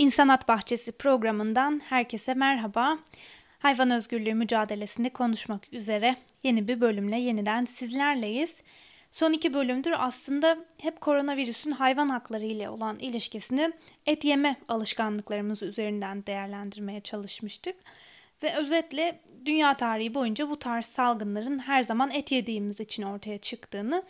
İnsanat 0.00 0.48
Bahçesi 0.48 0.92
programından 0.92 1.82
herkese 1.88 2.34
merhaba. 2.34 2.98
Hayvan 3.58 3.90
özgürlüğü 3.90 4.34
mücadelesinde 4.34 5.08
konuşmak 5.08 5.72
üzere 5.72 6.16
yeni 6.42 6.68
bir 6.68 6.80
bölümle 6.80 7.16
yeniden 7.16 7.64
sizlerleyiz. 7.64 8.62
Son 9.10 9.32
iki 9.32 9.54
bölümdür 9.54 9.94
aslında 9.98 10.58
hep 10.78 11.00
koronavirüsün 11.00 11.70
hayvan 11.70 12.08
hakları 12.08 12.44
ile 12.44 12.70
olan 12.70 12.98
ilişkisini 12.98 13.72
et 14.06 14.24
yeme 14.24 14.56
alışkanlıklarımız 14.68 15.62
üzerinden 15.62 16.26
değerlendirmeye 16.26 17.00
çalışmıştık. 17.00 17.76
Ve 18.42 18.54
özetle 18.54 19.20
dünya 19.44 19.76
tarihi 19.76 20.14
boyunca 20.14 20.50
bu 20.50 20.58
tarz 20.58 20.86
salgınların 20.86 21.58
her 21.58 21.82
zaman 21.82 22.10
et 22.10 22.32
yediğimiz 22.32 22.80
için 22.80 23.02
ortaya 23.02 23.38
çıktığını 23.38 24.02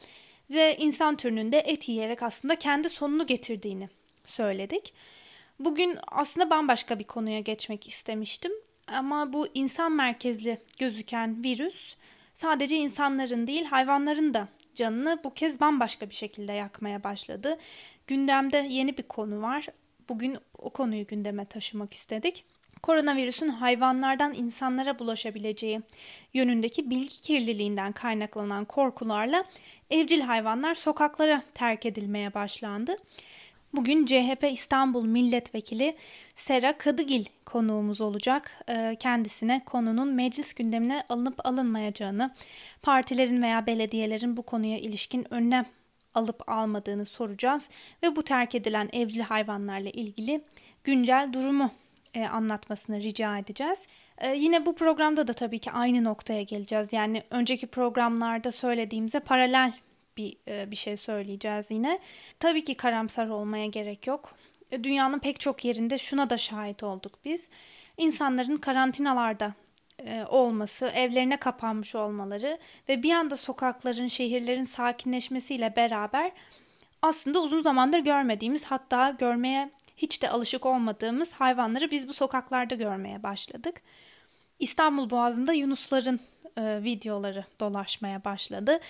ve 0.50 0.76
insan 0.76 1.16
türünün 1.16 1.52
de 1.52 1.58
et 1.58 1.88
yiyerek 1.88 2.22
aslında 2.22 2.56
kendi 2.56 2.88
sonunu 2.88 3.26
getirdiğini 3.26 3.88
söyledik. 4.24 4.94
Bugün 5.60 5.98
aslında 6.08 6.50
bambaşka 6.50 6.98
bir 6.98 7.04
konuya 7.04 7.40
geçmek 7.40 7.88
istemiştim. 7.88 8.52
Ama 8.86 9.32
bu 9.32 9.48
insan 9.54 9.92
merkezli 9.92 10.58
gözüken 10.78 11.44
virüs 11.44 11.96
sadece 12.34 12.76
insanların 12.76 13.46
değil 13.46 13.64
hayvanların 13.64 14.34
da 14.34 14.48
canını 14.74 15.20
bu 15.24 15.34
kez 15.34 15.60
bambaşka 15.60 16.10
bir 16.10 16.14
şekilde 16.14 16.52
yakmaya 16.52 17.04
başladı. 17.04 17.58
Gündemde 18.06 18.56
yeni 18.56 18.98
bir 18.98 19.02
konu 19.02 19.42
var. 19.42 19.66
Bugün 20.08 20.38
o 20.58 20.70
konuyu 20.70 21.06
gündeme 21.06 21.44
taşımak 21.44 21.94
istedik. 21.94 22.44
Koronavirüsün 22.82 23.48
hayvanlardan 23.48 24.34
insanlara 24.34 24.98
bulaşabileceği 24.98 25.80
yönündeki 26.34 26.90
bilgi 26.90 27.20
kirliliğinden 27.20 27.92
kaynaklanan 27.92 28.64
korkularla 28.64 29.44
evcil 29.90 30.20
hayvanlar 30.20 30.74
sokaklara 30.74 31.42
terk 31.54 31.86
edilmeye 31.86 32.34
başlandı. 32.34 32.96
Bugün 33.74 34.06
CHP 34.06 34.44
İstanbul 34.52 35.04
Milletvekili 35.04 35.96
Sera 36.34 36.78
Kadıgil 36.78 37.24
konuğumuz 37.46 38.00
olacak. 38.00 38.64
Ee, 38.68 38.96
kendisine 39.00 39.62
konunun 39.66 40.14
meclis 40.14 40.54
gündemine 40.54 41.04
alınıp 41.08 41.46
alınmayacağını, 41.46 42.34
partilerin 42.82 43.42
veya 43.42 43.66
belediyelerin 43.66 44.36
bu 44.36 44.42
konuya 44.42 44.78
ilişkin 44.78 45.34
önlem 45.34 45.66
alıp 46.14 46.48
almadığını 46.48 47.04
soracağız 47.04 47.68
ve 48.02 48.16
bu 48.16 48.22
terk 48.22 48.54
edilen 48.54 48.88
evcil 48.92 49.20
hayvanlarla 49.20 49.90
ilgili 49.90 50.44
güncel 50.84 51.28
durumu 51.32 51.70
e, 52.14 52.26
anlatmasını 52.26 53.02
rica 53.02 53.38
edeceğiz. 53.38 53.78
E, 54.18 54.34
yine 54.34 54.66
bu 54.66 54.74
programda 54.74 55.26
da 55.28 55.32
tabii 55.32 55.58
ki 55.58 55.70
aynı 55.70 56.04
noktaya 56.04 56.42
geleceğiz. 56.42 56.88
Yani 56.92 57.22
önceki 57.30 57.66
programlarda 57.66 58.52
söylediğimize 58.52 59.20
paralel 59.20 59.72
bir 60.20 60.36
e, 60.48 60.70
bir 60.70 60.76
şey 60.76 60.96
söyleyeceğiz 60.96 61.66
yine. 61.70 61.98
Tabii 62.40 62.64
ki 62.64 62.74
karamsar 62.74 63.28
olmaya 63.28 63.66
gerek 63.66 64.06
yok. 64.06 64.34
E, 64.70 64.84
dünyanın 64.84 65.18
pek 65.18 65.40
çok 65.40 65.64
yerinde 65.64 65.98
şuna 65.98 66.30
da 66.30 66.36
şahit 66.36 66.82
olduk 66.82 67.18
biz. 67.24 67.48
İnsanların 67.96 68.56
karantinalarda 68.56 69.54
e, 69.98 70.24
olması, 70.28 70.86
evlerine 70.86 71.36
kapanmış 71.36 71.94
olmaları 71.94 72.58
ve 72.88 73.02
bir 73.02 73.12
anda 73.12 73.36
sokakların, 73.36 74.08
şehirlerin 74.08 74.64
sakinleşmesiyle 74.64 75.76
beraber 75.76 76.32
aslında 77.02 77.40
uzun 77.42 77.62
zamandır 77.62 77.98
görmediğimiz 77.98 78.64
hatta 78.64 79.10
görmeye 79.10 79.70
hiç 79.96 80.22
de 80.22 80.30
alışık 80.30 80.66
olmadığımız 80.66 81.32
hayvanları 81.32 81.90
biz 81.90 82.08
bu 82.08 82.14
sokaklarda 82.14 82.74
görmeye 82.74 83.22
başladık. 83.22 83.80
İstanbul 84.58 85.10
Boğazı'nda 85.10 85.52
yunusların 85.52 86.20
e, 86.58 86.82
videoları 86.82 87.44
dolaşmaya 87.60 88.24
başladı. 88.24 88.80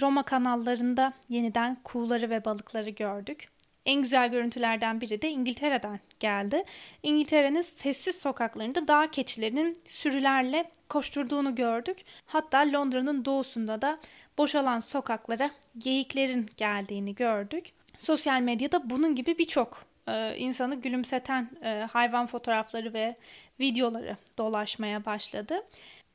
Roma 0.00 0.22
kanallarında 0.22 1.12
yeniden 1.28 1.76
kuğuları 1.84 2.30
ve 2.30 2.44
balıkları 2.44 2.90
gördük. 2.90 3.48
En 3.86 4.02
güzel 4.02 4.30
görüntülerden 4.30 5.00
biri 5.00 5.22
de 5.22 5.30
İngiltere'den 5.30 6.00
geldi. 6.20 6.64
İngiltere'nin 7.02 7.62
sessiz 7.62 8.20
sokaklarında 8.20 8.88
dağ 8.88 9.10
keçilerinin 9.10 9.76
sürülerle 9.84 10.70
koşturduğunu 10.88 11.54
gördük. 11.54 11.98
Hatta 12.26 12.58
Londra'nın 12.58 13.24
doğusunda 13.24 13.82
da 13.82 13.98
boşalan 14.38 14.80
sokaklara 14.80 15.50
geyiklerin 15.78 16.50
geldiğini 16.56 17.14
gördük. 17.14 17.72
Sosyal 17.98 18.40
medyada 18.40 18.90
bunun 18.90 19.14
gibi 19.14 19.38
birçok 19.38 19.84
e, 20.08 20.36
insanı 20.36 20.74
gülümseten 20.74 21.50
e, 21.62 21.86
hayvan 21.92 22.26
fotoğrafları 22.26 22.92
ve 22.92 23.16
videoları 23.60 24.16
dolaşmaya 24.38 25.04
başladı. 25.04 25.62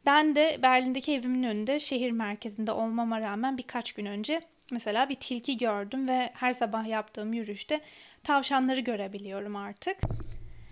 Ben 0.07 0.35
de 0.35 0.59
Berlin'deki 0.62 1.13
evimin 1.13 1.44
önünde 1.44 1.79
şehir 1.79 2.12
merkezinde 2.12 2.72
olmama 2.72 3.22
rağmen 3.22 3.57
birkaç 3.57 3.91
gün 3.91 4.06
önce 4.06 4.41
mesela 4.72 5.09
bir 5.09 5.16
tilki 5.16 5.57
gördüm 5.57 6.07
ve 6.07 6.29
her 6.34 6.53
sabah 6.53 6.88
yaptığım 6.88 7.34
yürüyüşte 7.34 7.81
tavşanları 8.23 8.79
görebiliyorum 8.79 9.56
artık. 9.56 9.97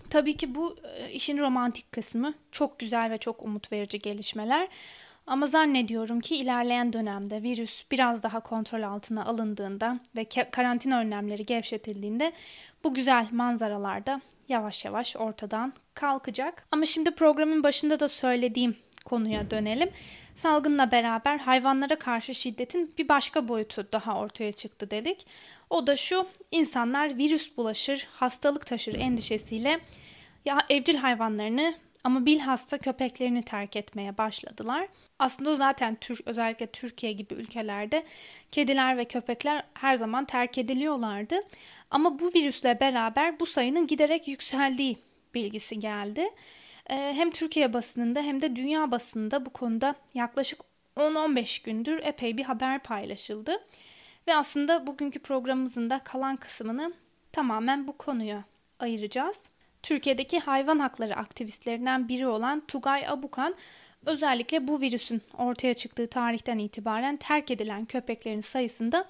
Tabii 0.10 0.38
ki 0.38 0.56
bu 0.56 0.78
e, 0.84 1.12
işin 1.12 1.38
romantik 1.38 1.92
kısmı 1.92 2.34
çok 2.52 2.80
güzel 2.80 3.12
ve 3.12 3.18
çok 3.18 3.44
umut 3.44 3.72
verici 3.72 4.00
gelişmeler. 4.00 4.68
Ama 5.28 5.48
zannediyorum 5.48 6.20
ki 6.20 6.36
ilerleyen 6.36 6.94
dönemde 6.94 7.44
virüs 7.44 7.84
biraz 7.92 8.24
daha 8.24 8.40
kontrol 8.40 8.84
altına 8.84 9.26
alındığında 9.26 10.00
ve 10.16 10.26
karantina 10.52 11.00
önlemleri 11.00 11.46
gevşetildiğinde 11.46 12.32
bu 12.84 12.94
güzel 12.94 13.28
manzaralar 13.32 14.06
da 14.06 14.22
yavaş 14.50 14.86
yavaş 14.86 15.16
ortadan 15.16 15.74
kalkacak. 15.94 16.68
Ama 16.72 16.86
şimdi 16.86 17.12
programın 17.12 17.64
başında 17.64 18.00
da 18.00 18.08
söylediğim 18.08 18.76
konuya 19.06 19.52
dönelim. 19.52 19.90
Salgınla 20.36 20.92
beraber 20.92 21.38
hayvanlara 21.38 22.00
karşı 22.00 22.36
şiddetin 22.36 22.94
bir 22.98 23.10
başka 23.10 23.48
boyutu 23.48 23.88
daha 23.92 24.20
ortaya 24.20 24.52
çıktı 24.52 24.92
dedik. 24.92 25.26
O 25.70 25.88
da 25.88 25.96
şu, 25.96 26.28
insanlar 26.52 27.18
virüs 27.18 27.58
bulaşır, 27.58 28.08
hastalık 28.12 28.66
taşır 28.66 28.96
endişesiyle 28.96 29.80
ya 30.46 30.58
evcil 30.70 30.96
hayvanlarını 30.96 31.76
ama 32.04 32.26
bilhassa 32.26 32.78
köpeklerini 32.78 33.44
terk 33.44 33.76
etmeye 33.76 34.18
başladılar. 34.18 34.88
Aslında 35.20 35.56
zaten 35.56 35.98
Türk 36.02 36.28
özellikle 36.28 36.68
Türkiye 36.68 37.12
gibi 37.12 37.34
ülkelerde 37.34 38.04
kediler 38.52 38.98
ve 38.98 39.06
köpekler 39.06 39.64
her 39.74 39.96
zaman 39.96 40.26
terk 40.26 40.58
ediliyorlardı. 40.58 41.36
Ama 41.92 42.20
bu 42.20 42.32
virüsle 42.36 42.80
beraber 42.80 43.40
bu 43.40 43.46
sayının 43.46 43.88
giderek 43.88 44.28
yükseldiği 44.28 44.98
bilgisi 45.34 45.80
geldi. 45.80 46.30
Ee, 46.90 47.14
hem 47.16 47.32
Türkiye 47.32 47.74
basınında 47.74 48.22
hem 48.22 48.42
de 48.42 48.56
dünya 48.56 48.92
basınında 48.92 49.46
bu 49.46 49.50
konuda 49.50 49.96
yaklaşık 50.14 50.60
10-15 50.98 51.64
gündür 51.64 52.00
epey 52.04 52.38
bir 52.38 52.44
haber 52.44 52.80
paylaşıldı. 52.80 53.58
Ve 54.28 54.36
aslında 54.36 54.88
bugünkü 54.88 55.20
programımızın 55.20 55.90
da 55.90 56.00
kalan 56.00 56.36
kısmını 56.36 56.94
tamamen 57.32 57.88
bu 57.88 57.98
konuya 57.98 58.44
ayıracağız. 58.80 59.38
Türkiye'deki 59.84 60.40
hayvan 60.40 60.80
hakları 60.80 61.16
aktivistlerinden 61.16 62.08
biri 62.08 62.28
olan 62.28 62.60
Tugay 62.68 63.08
Abukan 63.08 63.56
özellikle 64.06 64.68
bu 64.68 64.82
virüsün 64.82 65.22
ortaya 65.38 65.74
çıktığı 65.74 66.08
tarihten 66.08 66.58
itibaren 66.58 67.18
terk 67.18 67.52
edilen 67.52 67.86
köpeklerin 67.86 68.42
sayısında 68.42 69.06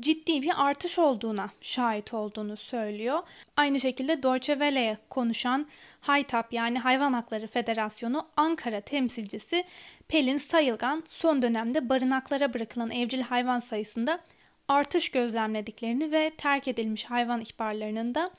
ciddi 0.00 0.42
bir 0.42 0.66
artış 0.66 0.98
olduğuna 0.98 1.50
şahit 1.60 2.14
olduğunu 2.14 2.56
söylüyor. 2.56 3.22
Aynı 3.56 3.80
şekilde 3.80 4.22
Deutsche 4.22 4.52
Welle'ye 4.52 4.98
konuşan 5.10 5.66
Haytap 6.00 6.52
yani 6.52 6.78
Hayvan 6.78 7.12
Hakları 7.12 7.46
Federasyonu 7.46 8.26
Ankara 8.36 8.80
temsilcisi 8.80 9.64
Pelin 10.08 10.38
Sayılgan 10.38 11.04
son 11.08 11.42
dönemde 11.42 11.88
barınaklara 11.88 12.54
bırakılan 12.54 12.90
evcil 12.90 13.20
hayvan 13.20 13.58
sayısında 13.58 14.20
artış 14.68 15.08
gözlemlediklerini 15.10 16.12
ve 16.12 16.30
terk 16.30 16.68
edilmiş 16.68 17.04
hayvan 17.04 17.40
ihbarlarının 17.40 18.14
da 18.14 18.30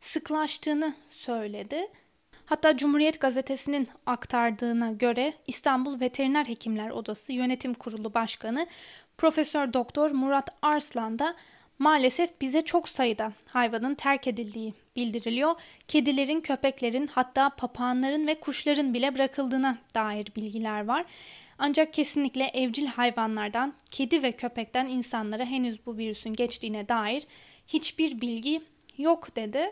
sıklaştığını 0.00 0.94
söyledi. 1.10 1.88
Hatta 2.46 2.76
Cumhuriyet 2.76 3.20
Gazetesi'nin 3.20 3.88
aktardığına 4.06 4.92
göre 4.92 5.32
İstanbul 5.46 6.00
Veteriner 6.00 6.44
Hekimler 6.44 6.90
Odası 6.90 7.32
Yönetim 7.32 7.74
Kurulu 7.74 8.14
Başkanı 8.14 8.66
Profesör 9.18 9.72
Doktor 9.72 10.10
Murat 10.10 10.48
Arslan 10.62 11.18
da 11.18 11.34
maalesef 11.78 12.40
bize 12.40 12.62
çok 12.62 12.88
sayıda 12.88 13.32
hayvanın 13.46 13.94
terk 13.94 14.26
edildiği 14.26 14.74
bildiriliyor. 14.96 15.54
Kedilerin, 15.88 16.40
köpeklerin 16.40 17.06
hatta 17.06 17.50
papağanların 17.50 18.26
ve 18.26 18.40
kuşların 18.40 18.94
bile 18.94 19.14
bırakıldığına 19.14 19.78
dair 19.94 20.26
bilgiler 20.36 20.84
var. 20.84 21.04
Ancak 21.58 21.92
kesinlikle 21.92 22.44
evcil 22.44 22.86
hayvanlardan, 22.86 23.74
kedi 23.90 24.22
ve 24.22 24.32
köpekten 24.32 24.86
insanlara 24.86 25.44
henüz 25.44 25.86
bu 25.86 25.96
virüsün 25.96 26.32
geçtiğine 26.32 26.88
dair 26.88 27.26
hiçbir 27.66 28.20
bilgi 28.20 28.62
yok 28.98 29.36
dedi. 29.36 29.70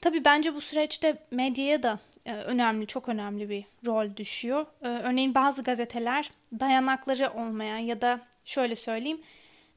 Tabii 0.00 0.24
bence 0.24 0.54
bu 0.54 0.60
süreçte 0.60 1.18
medyaya 1.30 1.82
da 1.82 1.98
e, 2.26 2.34
önemli, 2.34 2.86
çok 2.86 3.08
önemli 3.08 3.50
bir 3.50 3.64
rol 3.86 4.16
düşüyor. 4.16 4.66
E, 4.82 4.88
örneğin 4.88 5.34
bazı 5.34 5.62
gazeteler 5.62 6.30
dayanakları 6.60 7.30
olmayan 7.30 7.78
ya 7.78 8.00
da 8.00 8.20
şöyle 8.44 8.76
söyleyeyim, 8.76 9.20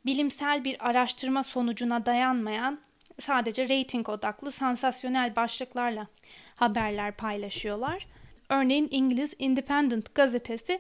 bilimsel 0.06 0.63
bir 0.63 0.89
araştırma 0.89 1.44
sonucuna 1.44 2.06
dayanmayan 2.06 2.80
sadece 3.19 3.69
reyting 3.69 4.10
odaklı 4.10 4.51
sansasyonel 4.51 5.36
başlıklarla 5.36 6.07
haberler 6.56 7.18
paylaşıyorlar. 7.18 8.07
Örneğin 8.50 8.88
İngiliz 8.92 9.33
Independent 9.39 10.15
gazetesi 10.15 10.80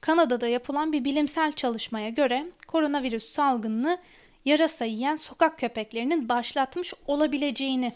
Kanada'da 0.00 0.48
yapılan 0.48 0.92
bir 0.92 1.04
bilimsel 1.04 1.52
çalışmaya 1.52 2.08
göre 2.08 2.46
koronavirüs 2.68 3.32
salgınını 3.32 3.98
yarasa 4.44 4.84
yiyen 4.84 5.16
sokak 5.16 5.58
köpeklerinin 5.58 6.28
başlatmış 6.28 6.94
olabileceğini 7.06 7.92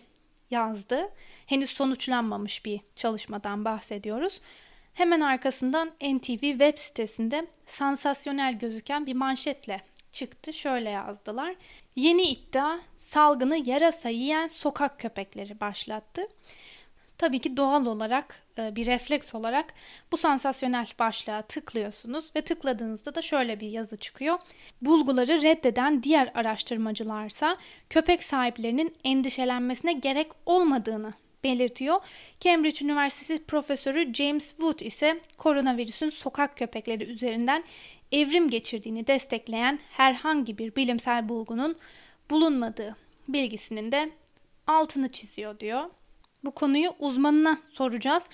yazdı. 0.50 1.08
Henüz 1.46 1.70
sonuçlanmamış 1.70 2.64
bir 2.64 2.81
çalışmadan 2.94 3.64
bahsediyoruz. 3.64 4.41
Hemen 4.98 5.20
arkasından 5.20 5.88
NTV 5.88 6.40
web 6.40 6.78
sitesinde 6.78 7.46
sansasyonel 7.66 8.58
gözüken 8.58 9.06
bir 9.06 9.14
manşetle 9.14 9.80
çıktı. 10.12 10.52
Şöyle 10.52 10.90
yazdılar. 10.90 11.54
Yeni 11.96 12.22
iddia 12.22 12.78
salgını 12.96 13.68
yarasa 13.68 14.08
yiyen 14.08 14.48
sokak 14.48 15.00
köpekleri 15.00 15.60
başlattı. 15.60 16.22
Tabii 17.18 17.38
ki 17.38 17.56
doğal 17.56 17.86
olarak 17.86 18.42
e, 18.58 18.76
bir 18.76 18.86
refleks 18.86 19.34
olarak 19.34 19.74
bu 20.12 20.16
sansasyonel 20.16 20.86
başlığa 20.98 21.42
tıklıyorsunuz 21.42 22.30
ve 22.36 22.40
tıkladığınızda 22.40 23.14
da 23.14 23.22
şöyle 23.22 23.60
bir 23.60 23.68
yazı 23.68 23.96
çıkıyor. 23.96 24.38
Bulguları 24.82 25.42
reddeden 25.42 26.02
diğer 26.02 26.30
araştırmacılarsa 26.34 27.56
köpek 27.90 28.22
sahiplerinin 28.22 28.94
endişelenmesine 29.04 29.92
gerek 29.92 30.30
olmadığını 30.46 31.12
belirtiyor. 31.44 32.00
Cambridge 32.40 32.85
Üniversitesi 32.85 33.44
Profesörü 33.44 34.14
James 34.14 34.49
Wood 34.49 34.81
ise 34.81 35.20
koronavirüsün 35.38 36.11
sokak 36.11 36.56
köpekleri 36.56 37.05
üzerinden 37.05 37.64
evrim 38.12 38.50
geçirdiğini 38.50 39.06
destekleyen 39.06 39.79
herhangi 39.90 40.58
bir 40.58 40.76
bilimsel 40.76 41.29
bulgunun 41.29 41.76
bulunmadığı 42.31 42.96
bilgisinin 43.29 43.93
de 43.93 44.11
altını 44.67 45.08
çiziyor 45.08 45.61
diyor. 45.61 45.85
Bu 46.44 46.50
konuyu 46.50 46.94
uzmanına 46.99 47.58
soracağız 47.73 48.29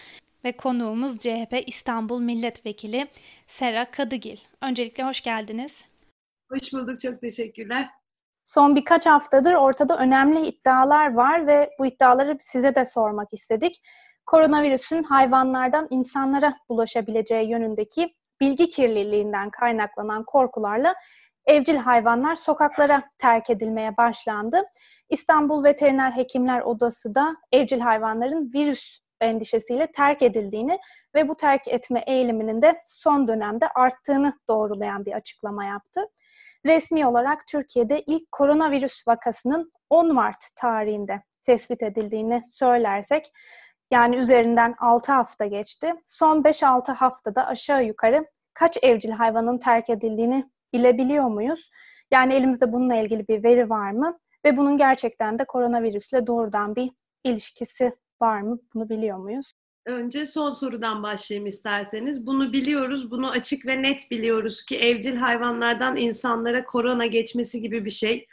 ve 0.44 0.52
konuğumuz 0.52 1.18
CHP 1.18 1.64
İstanbul 1.66 2.20
Milletvekili 2.20 3.06
Sera 3.46 3.90
Kadıgil. 3.90 4.36
Öncelikle 4.60 5.04
hoş 5.04 5.20
geldiniz. 5.20 5.84
Hoş 6.48 6.72
bulduk, 6.72 7.00
çok 7.00 7.20
teşekkürler. 7.20 7.88
Son 8.44 8.76
birkaç 8.76 9.06
haftadır 9.06 9.54
ortada 9.54 9.98
önemli 9.98 10.46
iddialar 10.46 11.14
var 11.14 11.46
ve 11.46 11.70
bu 11.78 11.86
iddiaları 11.86 12.36
size 12.40 12.74
de 12.74 12.84
sormak 12.84 13.28
istedik. 13.32 13.82
Koronavirüsün 14.26 15.02
hayvanlardan 15.02 15.86
insanlara 15.90 16.56
bulaşabileceği 16.68 17.48
yönündeki 17.48 18.14
bilgi 18.40 18.68
kirliliğinden 18.68 19.50
kaynaklanan 19.50 20.24
korkularla 20.24 20.94
evcil 21.46 21.76
hayvanlar 21.76 22.34
sokaklara 22.34 23.02
terk 23.18 23.50
edilmeye 23.50 23.96
başlandı. 23.96 24.62
İstanbul 25.10 25.64
Veteriner 25.64 26.12
Hekimler 26.12 26.60
Odası 26.60 27.14
da 27.14 27.36
evcil 27.52 27.80
hayvanların 27.80 28.52
virüs 28.54 28.98
endişesiyle 29.20 29.92
terk 29.92 30.22
edildiğini 30.22 30.78
ve 31.14 31.28
bu 31.28 31.36
terk 31.36 31.68
etme 31.68 32.04
eğiliminin 32.06 32.62
de 32.62 32.82
son 32.86 33.28
dönemde 33.28 33.68
arttığını 33.68 34.32
doğrulayan 34.48 35.04
bir 35.04 35.12
açıklama 35.12 35.64
yaptı. 35.64 36.00
Resmi 36.66 37.06
olarak 37.06 37.46
Türkiye'de 37.46 38.02
ilk 38.06 38.32
koronavirüs 38.32 39.08
vakasının 39.08 39.72
10 39.90 40.14
Mart 40.14 40.44
tarihinde 40.56 41.22
tespit 41.44 41.82
edildiğini 41.82 42.42
söylersek 42.52 43.26
yani 43.90 44.16
üzerinden 44.16 44.74
6 44.78 45.12
hafta 45.12 45.46
geçti. 45.46 45.94
Son 46.04 46.42
5-6 46.42 46.92
haftada 46.92 47.46
aşağı 47.46 47.84
yukarı 47.84 48.26
kaç 48.54 48.78
evcil 48.82 49.10
hayvanın 49.10 49.58
terk 49.58 49.90
edildiğini 49.90 50.50
bilebiliyor 50.72 51.28
muyuz? 51.28 51.70
Yani 52.10 52.34
elimizde 52.34 52.72
bununla 52.72 52.94
ilgili 52.94 53.28
bir 53.28 53.44
veri 53.44 53.70
var 53.70 53.90
mı? 53.90 54.18
Ve 54.44 54.56
bunun 54.56 54.76
gerçekten 54.76 55.38
de 55.38 55.44
koronavirüsle 55.44 56.26
doğrudan 56.26 56.76
bir 56.76 56.90
ilişkisi 57.24 57.92
var 58.20 58.40
mı? 58.40 58.58
Bunu 58.74 58.88
biliyor 58.88 59.18
muyuz? 59.18 59.52
Önce 59.86 60.26
son 60.26 60.50
sorudan 60.50 61.02
başlayayım 61.02 61.46
isterseniz. 61.46 62.26
Bunu 62.26 62.52
biliyoruz, 62.52 63.10
bunu 63.10 63.30
açık 63.30 63.66
ve 63.66 63.82
net 63.82 64.10
biliyoruz 64.10 64.64
ki 64.64 64.78
evcil 64.78 65.16
hayvanlardan 65.16 65.96
insanlara 65.96 66.64
korona 66.64 67.06
geçmesi 67.06 67.60
gibi 67.60 67.84
bir 67.84 67.90
şey 67.90 68.26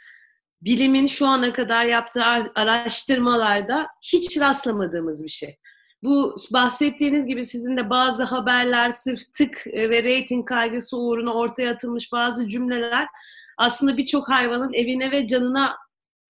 bilimin 0.62 1.06
şu 1.06 1.26
ana 1.26 1.52
kadar 1.52 1.84
yaptığı 1.84 2.22
araştırmalarda 2.54 3.86
hiç 4.02 4.40
rastlamadığımız 4.40 5.24
bir 5.24 5.28
şey. 5.28 5.58
Bu 6.02 6.36
bahsettiğiniz 6.52 7.26
gibi 7.26 7.44
sizin 7.44 7.76
de 7.76 7.90
bazı 7.90 8.24
haberler 8.24 8.90
sırf 8.90 9.20
tık 9.34 9.66
e, 9.66 9.90
ve 9.90 10.02
reyting 10.02 10.48
kaygısı 10.48 10.98
uğruna 10.98 11.34
ortaya 11.34 11.72
atılmış 11.72 12.12
bazı 12.12 12.48
cümleler 12.48 13.06
aslında 13.58 13.96
birçok 13.96 14.30
hayvanın 14.30 14.72
evine 14.72 15.10
ve 15.10 15.26
canına 15.26 15.76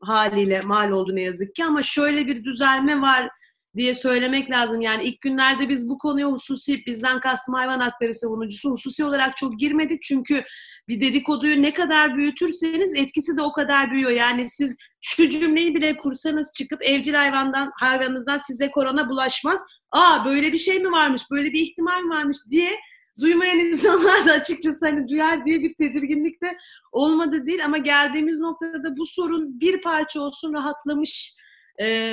haliyle 0.00 0.60
mal 0.60 0.90
oldu 0.90 1.16
ne 1.16 1.20
yazık 1.20 1.54
ki 1.54 1.64
ama 1.64 1.82
şöyle 1.82 2.26
bir 2.26 2.44
düzelme 2.44 3.00
var 3.00 3.28
diye 3.76 3.94
söylemek 3.94 4.50
lazım. 4.50 4.80
Yani 4.80 5.04
ilk 5.04 5.20
günlerde 5.20 5.68
biz 5.68 5.88
bu 5.88 5.98
konuya 5.98 6.26
hususi, 6.26 6.86
bizden 6.86 7.20
kastım 7.20 7.54
hayvan 7.54 7.80
hakları 7.80 8.14
savunucusu 8.14 8.70
hususi 8.70 9.04
olarak 9.04 9.36
çok 9.36 9.58
girmedik. 9.58 10.02
Çünkü 10.02 10.44
bir 10.88 11.00
dedikoduyu 11.00 11.62
ne 11.62 11.74
kadar 11.74 12.16
büyütürseniz 12.16 12.94
etkisi 12.94 13.36
de 13.36 13.42
o 13.42 13.52
kadar 13.52 13.90
büyüyor. 13.90 14.10
Yani 14.10 14.48
siz 14.48 14.76
şu 15.00 15.30
cümleyi 15.30 15.74
bile 15.74 15.96
kursanız 15.96 16.52
çıkıp 16.58 16.82
evcil 16.82 17.14
hayvandan 17.14 17.70
hayvanınızdan 17.80 18.38
size 18.38 18.70
korona 18.70 19.08
bulaşmaz. 19.08 19.60
Aa 19.90 20.24
böyle 20.24 20.52
bir 20.52 20.58
şey 20.58 20.78
mi 20.78 20.90
varmış, 20.90 21.22
böyle 21.30 21.52
bir 21.52 21.60
ihtimal 21.60 22.02
mi 22.02 22.10
varmış 22.10 22.36
diye 22.50 22.78
duymayan 23.20 23.58
insanlar 23.66 24.26
da 24.26 24.32
açıkçası 24.32 24.86
hani 24.86 25.08
duyar 25.08 25.46
diye 25.46 25.62
bir 25.62 25.74
tedirginlik 25.74 26.42
de 26.42 26.56
olmadı 26.92 27.46
değil 27.46 27.64
ama 27.64 27.78
geldiğimiz 27.78 28.40
noktada 28.40 28.96
bu 28.96 29.06
sorun 29.06 29.60
bir 29.60 29.80
parça 29.80 30.20
olsun 30.20 30.52
rahatlamış 30.52 31.34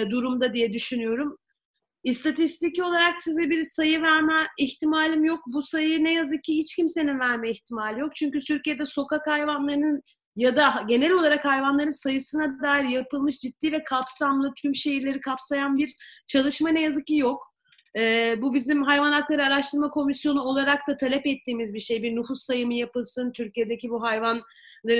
durumda 0.09 0.53
diye 0.53 0.73
düşünüyorum. 0.73 1.37
İstatistik 2.09 2.83
olarak 2.83 3.21
size 3.21 3.49
bir 3.49 3.63
sayı 3.63 4.01
verme 4.01 4.47
ihtimalim 4.57 5.25
yok. 5.25 5.39
Bu 5.47 5.63
sayıyı 5.63 6.03
ne 6.03 6.13
yazık 6.13 6.43
ki 6.43 6.57
hiç 6.57 6.75
kimsenin 6.75 7.19
verme 7.19 7.49
ihtimali 7.49 7.99
yok. 7.99 8.15
Çünkü 8.15 8.39
Türkiye'de 8.39 8.85
sokak 8.85 9.27
hayvanlarının 9.27 10.01
ya 10.35 10.55
da 10.55 10.83
genel 10.87 11.11
olarak 11.11 11.45
hayvanların 11.45 11.91
sayısına 11.91 12.61
dair 12.61 12.83
yapılmış 12.83 13.39
ciddi 13.39 13.71
ve 13.71 13.83
kapsamlı 13.83 14.53
tüm 14.61 14.75
şehirleri 14.75 15.19
kapsayan 15.19 15.77
bir 15.77 15.95
çalışma 16.27 16.69
ne 16.69 16.81
yazık 16.81 17.07
ki 17.07 17.15
yok. 17.15 17.53
Ee, 17.97 18.35
bu 18.41 18.53
bizim 18.53 18.83
Hayvan 18.83 19.11
Hakları 19.11 19.43
Araştırma 19.43 19.89
Komisyonu 19.89 20.41
olarak 20.41 20.87
da 20.87 20.97
talep 20.97 21.27
ettiğimiz 21.27 21.73
bir 21.73 21.79
şey. 21.79 22.03
Bir 22.03 22.15
nüfus 22.15 22.41
sayımı 22.41 22.73
yapılsın. 22.73 23.31
Türkiye'deki 23.31 23.89
bu 23.89 24.03
hayvan 24.03 24.41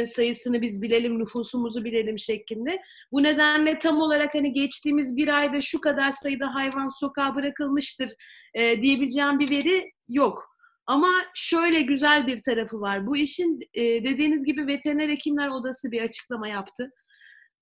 sayısını 0.06 0.62
biz 0.62 0.81
bilelim, 0.81 1.20
nüfusumuzu 1.20 1.86
bilelim 1.86 2.20
şeklinde. 2.20 2.81
Bu 3.12 3.24
nedenle 3.24 3.80
tam 3.80 4.02
olarak 4.02 4.36
hani 4.36 4.54
geçtiğimiz 4.54 5.16
bir 5.16 5.28
ayda 5.28 5.62
şu 5.62 5.81
kadar 5.81 6.12
sayıda 6.12 6.56
hayvan 6.56 6.90
sokağa 7.00 7.36
bırakılmıştır 7.36 8.12
e, 8.54 8.81
diyebileceğim 8.81 9.40
bir 9.40 9.50
veri 9.50 9.92
yok. 10.10 10.56
Ama 10.86 11.12
şöyle 11.36 11.81
güzel 11.81 12.28
bir 12.28 12.44
tarafı 12.44 12.81
var. 12.81 13.08
Bu 13.08 13.18
işin 13.18 13.60
e, 13.74 13.84
dediğiniz 13.84 14.46
gibi 14.46 14.68
veteriner 14.68 15.10
hekimler 15.10 15.48
odası 15.48 15.92
bir 15.92 16.02
açıklama 16.02 16.48
yaptı 16.48 16.92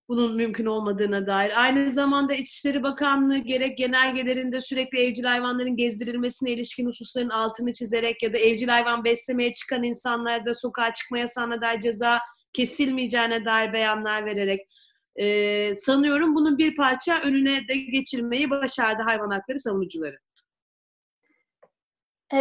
bunun 0.09 0.35
mümkün 0.35 0.65
olmadığına 0.65 1.27
dair. 1.27 1.63
Aynı 1.63 1.91
zamanda 1.91 2.33
İçişleri 2.33 2.83
Bakanlığı 2.83 3.37
gerek 3.37 3.77
genelgelerinde 3.77 4.61
sürekli 4.61 4.99
evcil 4.99 5.23
hayvanların 5.23 5.75
gezdirilmesine 5.75 6.51
ilişkin 6.51 6.87
hususların 6.87 7.29
altını 7.29 7.73
çizerek 7.73 8.23
ya 8.23 8.33
da 8.33 8.37
evcil 8.37 8.67
hayvan 8.67 9.03
beslemeye 9.03 9.53
çıkan 9.53 9.83
insanlarda 9.83 10.53
sokağa 10.53 10.93
çıkma 10.93 11.17
yasağına 11.17 11.61
dair 11.61 11.79
ceza 11.79 12.19
kesilmeyeceğine 12.53 13.45
dair 13.45 13.73
beyanlar 13.73 14.25
vererek 14.25 14.67
e, 15.15 15.75
sanıyorum 15.75 16.35
bunun 16.35 16.57
bir 16.57 16.75
parça 16.75 17.19
önüne 17.19 17.67
de 17.67 17.77
geçirmeyi 17.77 18.49
başardı 18.49 19.03
hayvan 19.03 19.29
hakları 19.29 19.59
savunucuları. 19.59 20.17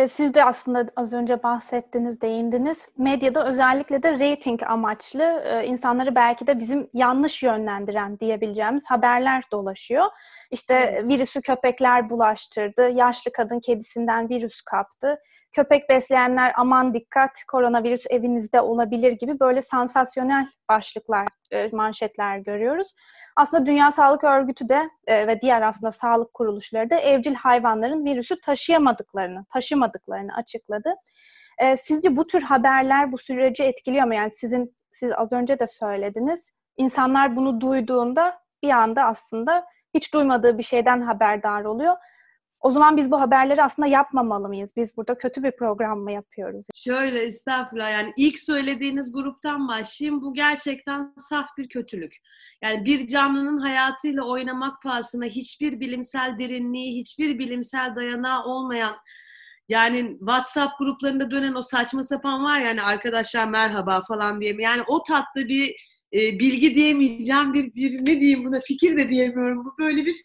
Siz 0.08 0.34
de 0.34 0.44
aslında 0.44 0.86
az 0.96 1.12
önce 1.12 1.42
bahsettiniz, 1.42 2.20
değindiniz. 2.20 2.88
Medyada 2.98 3.46
özellikle 3.46 4.02
de 4.02 4.12
rating 4.12 4.62
amaçlı 4.62 5.62
insanları 5.66 6.14
belki 6.14 6.46
de 6.46 6.58
bizim 6.58 6.90
yanlış 6.94 7.42
yönlendiren 7.42 8.18
diyebileceğimiz 8.18 8.90
haberler 8.90 9.44
dolaşıyor. 9.52 10.06
İşte 10.50 11.04
virüsü 11.08 11.40
köpekler 11.40 12.10
bulaştırdı, 12.10 12.88
yaşlı 12.88 13.32
kadın 13.32 13.60
kedisinden 13.60 14.28
virüs 14.28 14.62
kaptı, 14.62 15.18
köpek 15.56 15.88
besleyenler 15.88 16.52
aman 16.56 16.94
dikkat 16.94 17.44
koronavirüs 17.48 18.04
evinizde 18.10 18.60
olabilir 18.60 19.12
gibi 19.12 19.40
böyle 19.40 19.62
sansasyonel 19.62 20.46
başlıklar, 20.68 21.26
manşetler 21.72 22.38
görüyoruz. 22.38 22.92
Aslında 23.36 23.66
Dünya 23.66 23.92
Sağlık 23.92 24.24
Örgütü 24.24 24.68
de 24.68 24.90
ve 25.08 25.40
diğer 25.40 25.62
aslında 25.62 25.92
sağlık 25.92 26.34
kuruluşları 26.34 26.90
da 26.90 26.96
evcil 26.96 27.34
hayvanların 27.34 28.04
virüsü 28.04 28.40
taşıyamadıklarını, 28.40 29.44
taşımadıklarını 29.52 30.34
açıkladı. 30.34 30.94
Sizce 31.76 32.16
bu 32.16 32.26
tür 32.26 32.42
haberler 32.42 33.12
bu 33.12 33.18
süreci 33.18 33.64
etkiliyor 33.64 34.06
mu? 34.06 34.14
Yani 34.14 34.30
sizin 34.30 34.76
siz 34.92 35.12
az 35.12 35.32
önce 35.32 35.58
de 35.58 35.66
söylediniz. 35.66 36.52
İnsanlar 36.76 37.36
bunu 37.36 37.60
duyduğunda 37.60 38.38
bir 38.62 38.70
anda 38.70 39.04
aslında 39.04 39.64
hiç 39.94 40.14
duymadığı 40.14 40.58
bir 40.58 40.62
şeyden 40.62 41.00
haberdar 41.00 41.64
oluyor. 41.64 41.96
O 42.60 42.70
zaman 42.70 42.96
biz 42.96 43.10
bu 43.10 43.20
haberleri 43.20 43.62
aslında 43.62 43.88
yapmamalı 43.88 44.48
mıyız? 44.48 44.70
Biz 44.76 44.96
burada 44.96 45.18
kötü 45.18 45.42
bir 45.42 45.50
program 45.50 45.98
mı 45.98 46.12
yapıyoruz? 46.12 46.66
Şöyle 46.74 47.22
estağfurullah 47.22 47.92
yani 47.92 48.12
ilk 48.16 48.38
söylediğiniz 48.38 49.12
gruptan 49.12 49.68
başlayayım. 49.68 50.22
Bu 50.22 50.34
gerçekten 50.34 51.14
saf 51.18 51.46
bir 51.58 51.68
kötülük. 51.68 52.16
Yani 52.62 52.84
bir 52.84 53.06
canlının 53.06 53.58
hayatıyla 53.58 54.24
oynamak 54.24 54.82
pahasına 54.82 55.24
hiçbir 55.24 55.80
bilimsel 55.80 56.38
derinliği, 56.38 57.00
hiçbir 57.00 57.38
bilimsel 57.38 57.96
dayanağı 57.96 58.44
olmayan 58.44 58.96
yani 59.68 60.16
WhatsApp 60.18 60.78
gruplarında 60.78 61.30
dönen 61.30 61.54
o 61.54 61.62
saçma 61.62 62.02
sapan 62.02 62.44
var 62.44 62.60
yani 62.60 62.82
arkadaşlar 62.82 63.48
merhaba 63.48 64.02
falan 64.08 64.40
diye. 64.40 64.56
Yani 64.58 64.82
o 64.86 65.02
tatlı 65.02 65.48
bir 65.48 65.68
e, 66.12 66.18
bilgi 66.38 66.74
diyemeyeceğim 66.74 67.54
bir, 67.54 67.74
bir 67.74 68.00
ne 68.00 68.20
diyeyim 68.20 68.44
buna 68.44 68.60
fikir 68.60 68.96
de 68.96 69.10
diyemiyorum. 69.10 69.64
Bu 69.64 69.74
böyle 69.78 70.06
bir 70.06 70.16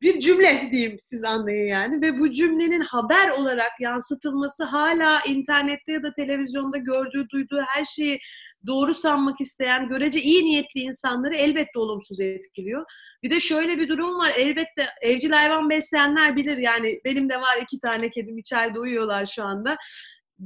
bir 0.00 0.20
cümle 0.20 0.68
diyeyim 0.72 0.96
siz 0.98 1.24
anlayın 1.24 1.68
yani 1.68 2.02
ve 2.02 2.18
bu 2.18 2.32
cümlenin 2.32 2.80
haber 2.80 3.30
olarak 3.30 3.72
yansıtılması 3.80 4.64
hala 4.64 5.20
internette 5.24 5.92
ya 5.92 6.02
da 6.02 6.12
televizyonda 6.12 6.78
gördüğü, 6.78 7.28
duyduğu 7.28 7.62
her 7.66 7.84
şeyi 7.84 8.18
doğru 8.66 8.94
sanmak 8.94 9.40
isteyen, 9.40 9.88
görece 9.88 10.20
iyi 10.20 10.44
niyetli 10.44 10.80
insanları 10.80 11.34
elbette 11.34 11.78
olumsuz 11.78 12.20
etkiliyor. 12.20 12.84
Bir 13.22 13.30
de 13.30 13.40
şöyle 13.40 13.78
bir 13.78 13.88
durum 13.88 14.18
var. 14.18 14.32
Elbette 14.36 14.86
evcil 15.02 15.30
hayvan 15.30 15.70
besleyenler 15.70 16.36
bilir. 16.36 16.56
Yani 16.56 17.00
benim 17.04 17.28
de 17.28 17.40
var 17.40 17.58
iki 17.62 17.80
tane 17.80 18.10
kedim 18.10 18.38
içeride 18.38 18.78
uyuyorlar 18.78 19.26
şu 19.26 19.44
anda. 19.44 19.76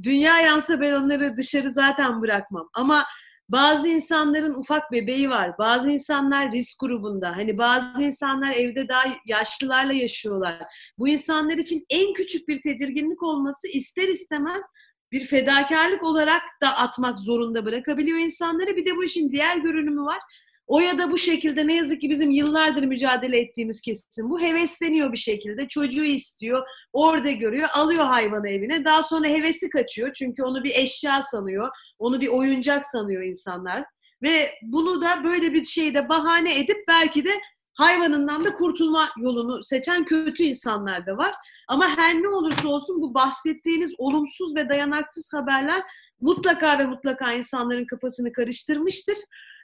Dünya 0.03 0.39
yansa 0.39 0.81
ben 0.81 0.91
onları 0.91 1.37
dışarı 1.37 1.71
zaten 1.71 2.21
bırakmam. 2.21 2.69
Ama 2.73 3.05
bazı 3.51 3.87
insanların 3.87 4.53
ufak 4.53 4.91
bebeği 4.91 5.29
var. 5.29 5.57
Bazı 5.59 5.91
insanlar 5.91 6.51
risk 6.51 6.79
grubunda. 6.79 7.35
Hani 7.35 7.57
bazı 7.57 8.03
insanlar 8.03 8.51
evde 8.51 8.87
daha 8.87 9.03
yaşlılarla 9.25 9.93
yaşıyorlar. 9.93 10.55
Bu 10.97 11.07
insanlar 11.07 11.57
için 11.57 11.85
en 11.89 12.13
küçük 12.13 12.47
bir 12.47 12.61
tedirginlik 12.61 13.23
olması 13.23 13.67
ister 13.67 14.07
istemez 14.07 14.65
bir 15.11 15.25
fedakarlık 15.25 16.03
olarak 16.03 16.41
da 16.61 16.77
atmak 16.77 17.19
zorunda 17.19 17.65
bırakabiliyor 17.65 18.19
insanları. 18.19 18.77
Bir 18.77 18.85
de 18.85 18.95
bu 18.95 19.03
işin 19.03 19.31
diğer 19.31 19.57
görünümü 19.57 20.01
var. 20.01 20.19
O 20.67 20.79
ya 20.79 20.97
da 20.97 21.11
bu 21.11 21.17
şekilde 21.17 21.67
ne 21.67 21.75
yazık 21.75 22.01
ki 22.01 22.09
bizim 22.09 22.31
yıllardır 22.31 22.83
mücadele 22.83 23.39
ettiğimiz 23.39 23.81
kesim 23.81 24.29
bu 24.29 24.41
hevesleniyor 24.41 25.11
bir 25.11 25.17
şekilde. 25.17 25.67
Çocuğu 25.67 26.03
istiyor, 26.03 26.63
orada 26.93 27.31
görüyor, 27.31 27.69
alıyor 27.73 28.05
hayvanı 28.05 28.49
evine. 28.49 28.85
Daha 28.85 29.03
sonra 29.03 29.27
hevesi 29.27 29.69
kaçıyor 29.69 30.13
çünkü 30.13 30.43
onu 30.43 30.63
bir 30.63 30.75
eşya 30.75 31.21
sanıyor, 31.21 31.69
onu 32.01 32.21
bir 32.21 32.27
oyuncak 32.27 32.85
sanıyor 32.85 33.23
insanlar. 33.23 33.83
Ve 34.21 34.49
bunu 34.61 35.01
da 35.01 35.23
böyle 35.23 35.53
bir 35.53 35.65
şeyde 35.65 36.09
bahane 36.09 36.59
edip 36.59 36.87
belki 36.87 37.25
de 37.25 37.31
hayvanından 37.73 38.45
da 38.45 38.53
kurtulma 38.53 39.09
yolunu 39.17 39.63
seçen 39.63 40.05
kötü 40.05 40.43
insanlar 40.43 41.05
da 41.05 41.17
var. 41.17 41.33
Ama 41.67 41.89
her 41.97 42.21
ne 42.21 42.27
olursa 42.27 42.67
olsun 42.67 43.01
bu 43.01 43.13
bahsettiğiniz 43.13 43.93
olumsuz 43.97 44.55
ve 44.55 44.69
dayanaksız 44.69 45.33
haberler 45.33 45.83
mutlaka 46.21 46.79
ve 46.79 46.85
mutlaka 46.85 47.33
insanların 47.33 47.85
kafasını 47.85 48.31
karıştırmıştır. 48.31 49.17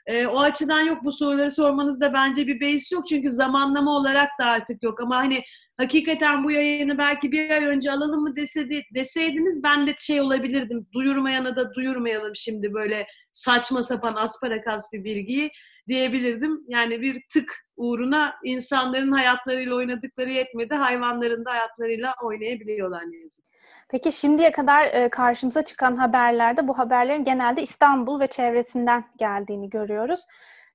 E, 0.06 0.26
o 0.26 0.40
açıdan 0.40 0.80
yok 0.80 0.98
bu 1.04 1.12
soruları 1.12 1.50
sormanızda 1.50 2.12
bence 2.12 2.46
bir 2.46 2.60
beis 2.60 2.92
yok. 2.92 3.08
Çünkü 3.08 3.30
zamanlama 3.30 3.96
olarak 3.96 4.28
da 4.40 4.44
artık 4.44 4.82
yok. 4.82 5.00
Ama 5.00 5.16
hani 5.16 5.42
hakikaten 5.78 6.44
bu 6.44 6.50
yayını 6.50 6.98
belki 6.98 7.32
bir 7.32 7.50
ay 7.50 7.64
önce 7.64 7.92
alalım 7.92 8.22
mı 8.22 8.36
deseydi, 8.36 8.82
deseydiniz 8.94 9.62
ben 9.62 9.86
de 9.86 9.94
şey 9.98 10.20
olabilirdim. 10.20 10.86
Duyurmayana 10.92 11.56
da 11.56 11.74
duyurmayalım 11.74 12.36
şimdi 12.36 12.74
böyle 12.74 13.06
saçma 13.32 13.82
sapan 13.82 14.14
asparakas 14.14 14.92
bir 14.92 15.04
bilgiyi 15.04 15.50
diyebilirdim. 15.88 16.60
Yani 16.68 17.00
bir 17.00 17.22
tık 17.32 17.66
uğruna 17.76 18.34
insanların 18.44 19.12
hayatlarıyla 19.12 19.74
oynadıkları 19.74 20.30
yetmedi. 20.30 20.74
Hayvanların 20.74 21.44
da 21.44 21.50
hayatlarıyla 21.50 22.14
oynayabiliyorlar 22.22 23.02
ne 23.02 23.16
yazık 23.16 23.48
Peki 23.88 24.12
şimdiye 24.12 24.52
kadar 24.52 24.84
e, 24.84 25.08
karşımıza 25.08 25.62
çıkan 25.62 25.96
haberlerde 25.96 26.68
bu 26.68 26.78
haberlerin 26.78 27.24
genelde 27.24 27.62
İstanbul 27.62 28.20
ve 28.20 28.26
çevresinden 28.26 29.04
geldiğini 29.18 29.70
görüyoruz. 29.70 30.20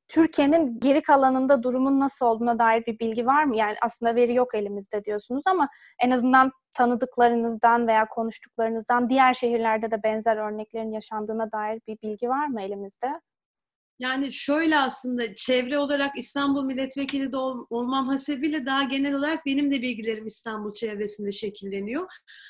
Türkiye'nin 0.10 0.80
geri 0.80 1.02
kalanında 1.02 1.64
durumun 1.64 2.00
nasıl 2.00 2.26
olduğuna 2.26 2.60
dair 2.60 2.86
bir 2.86 3.00
bilgi 3.00 3.26
var 3.26 3.44
mı? 3.44 3.58
Yani 3.58 3.76
aslında 3.82 4.16
veri 4.16 4.34
yok 4.34 4.56
elimizde 4.56 5.04
diyorsunuz 5.06 5.44
ama 5.48 5.70
en 6.04 6.12
azından 6.12 6.52
tanıdıklarınızdan 6.74 7.88
veya 7.88 8.08
konuştuklarınızdan 8.08 9.10
diğer 9.10 9.34
şehirlerde 9.34 9.92
de 9.92 10.04
benzer 10.04 10.38
örneklerin 10.38 10.92
yaşandığına 10.92 11.52
dair 11.52 11.82
bir 11.88 11.98
bilgi 12.04 12.30
var 12.30 12.48
mı 12.48 12.62
elimizde? 12.62 13.20
Yani 14.04 14.34
şöyle 14.34 14.78
aslında 14.78 15.36
çevre 15.36 15.78
olarak 15.78 16.18
İstanbul 16.18 16.66
milletvekili 16.66 17.32
de 17.32 17.38
ol, 17.38 17.66
olmam 17.70 18.08
hasebiyle 18.08 18.66
daha 18.66 18.84
genel 18.84 19.14
olarak 19.14 19.46
benim 19.46 19.72
de 19.72 19.82
bilgilerim 19.82 20.26
İstanbul 20.26 20.74
çevresinde 20.74 21.32
şekilleniyor. 21.32 22.08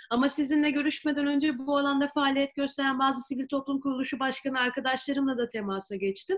Ama 0.09 0.29
sizinle 0.29 0.71
görüşmeden 0.71 1.27
önce 1.27 1.57
bu 1.57 1.77
alanda 1.77 2.11
faaliyet 2.13 2.55
gösteren 2.55 2.99
bazı 2.99 3.21
sivil 3.21 3.47
toplum 3.47 3.79
kuruluşu 3.79 4.19
başkanı 4.19 4.59
arkadaşlarımla 4.59 5.37
da 5.37 5.49
temasa 5.49 5.95
geçtim. 5.95 6.37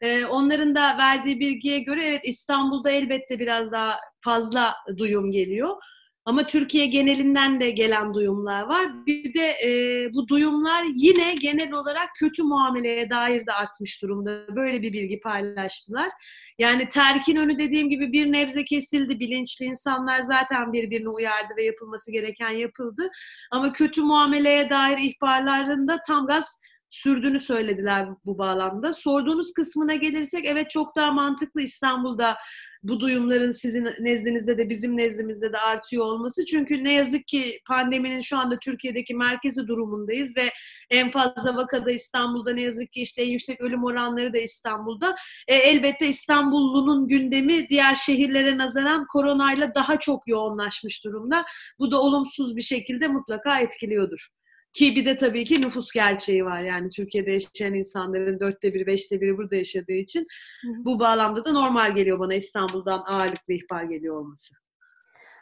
Ee, 0.00 0.24
onların 0.24 0.74
da 0.74 0.98
verdiği 0.98 1.40
bilgiye 1.40 1.78
göre 1.78 2.04
evet 2.04 2.22
İstanbul'da 2.24 2.90
elbette 2.90 3.38
biraz 3.38 3.72
daha 3.72 3.96
fazla 4.20 4.74
duyum 4.96 5.30
geliyor. 5.32 5.76
Ama 6.26 6.46
Türkiye 6.46 6.86
genelinden 6.86 7.60
de 7.60 7.70
gelen 7.70 8.14
duyumlar 8.14 8.62
var. 8.62 9.06
Bir 9.06 9.34
de 9.34 9.46
e, 9.64 9.68
bu 10.14 10.28
duyumlar 10.28 10.84
yine 10.94 11.34
genel 11.34 11.72
olarak 11.72 12.08
kötü 12.18 12.42
muameleye 12.42 13.10
dair 13.10 13.46
de 13.46 13.52
artmış 13.52 14.02
durumda. 14.02 14.56
Böyle 14.56 14.82
bir 14.82 14.92
bilgi 14.92 15.20
paylaştılar. 15.20 16.10
Yani 16.58 16.88
terkin 16.88 17.36
önü 17.36 17.58
dediğim 17.58 17.88
gibi 17.88 18.12
bir 18.12 18.32
nebze 18.32 18.64
kesildi. 18.64 19.20
Bilinçli 19.20 19.64
insanlar 19.64 20.20
zaten 20.20 20.72
birbirini 20.72 21.08
uyardı 21.08 21.54
ve 21.56 21.64
yapılması 21.64 22.12
gereken 22.12 22.50
yapıldı. 22.50 23.10
Ama 23.50 23.72
kötü 23.72 24.02
muameleye 24.02 24.70
dair 24.70 24.98
ihbarlarında 24.98 25.98
tam 26.06 26.26
gaz 26.26 26.60
sürdüğünü 26.88 27.40
söylediler 27.40 28.08
bu 28.24 28.38
bağlamda. 28.38 28.92
Sorduğunuz 28.92 29.52
kısmına 29.52 29.94
gelirsek 29.94 30.44
evet 30.44 30.70
çok 30.70 30.96
daha 30.96 31.12
mantıklı 31.12 31.62
İstanbul'da 31.62 32.36
bu 32.84 33.00
duyumların 33.00 33.50
sizin 33.50 33.84
nezdinizde 34.00 34.58
de 34.58 34.68
bizim 34.68 34.96
nezdimizde 34.96 35.52
de 35.52 35.58
artıyor 35.58 36.04
olması. 36.04 36.44
Çünkü 36.44 36.84
ne 36.84 36.92
yazık 36.92 37.26
ki 37.26 37.60
pandeminin 37.66 38.20
şu 38.20 38.38
anda 38.38 38.58
Türkiye'deki 38.58 39.14
merkezi 39.14 39.66
durumundayız 39.66 40.36
ve 40.36 40.50
en 40.90 41.10
fazla 41.10 41.56
vakada 41.56 41.90
İstanbul'da 41.90 42.52
ne 42.52 42.62
yazık 42.62 42.92
ki 42.92 43.00
işte 43.02 43.22
en 43.22 43.28
yüksek 43.28 43.60
ölüm 43.60 43.84
oranları 43.84 44.32
da 44.32 44.38
İstanbul'da. 44.38 45.16
E, 45.48 45.54
elbette 45.54 46.08
İstanbullunun 46.08 47.08
gündemi 47.08 47.68
diğer 47.68 47.94
şehirlere 47.94 48.58
nazaran 48.58 49.06
koronayla 49.06 49.74
daha 49.74 49.98
çok 49.98 50.28
yoğunlaşmış 50.28 51.04
durumda. 51.04 51.44
Bu 51.78 51.90
da 51.90 52.00
olumsuz 52.00 52.56
bir 52.56 52.62
şekilde 52.62 53.08
mutlaka 53.08 53.60
etkiliyordur. 53.60 54.28
Ki 54.74 54.96
bir 54.96 55.06
de 55.06 55.16
tabii 55.16 55.44
ki 55.44 55.60
nüfus 55.60 55.92
gerçeği 55.92 56.44
var. 56.44 56.60
Yani 56.60 56.90
Türkiye'de 56.90 57.30
yaşayan 57.30 57.74
insanların 57.74 58.40
dörtte 58.40 58.74
biri, 58.74 58.86
beşte 58.86 59.20
biri 59.20 59.38
burada 59.38 59.56
yaşadığı 59.56 59.92
için 59.92 60.26
bu 60.64 60.98
bağlamda 60.98 61.44
da 61.44 61.52
normal 61.52 61.94
geliyor 61.94 62.18
bana 62.18 62.34
İstanbul'dan 62.34 63.02
ağırlıklı 63.06 63.52
ihbar 63.52 63.84
geliyor 63.84 64.16
olması. 64.16 64.54